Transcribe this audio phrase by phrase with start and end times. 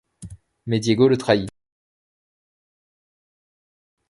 [0.65, 1.47] Mais Diego le trahit.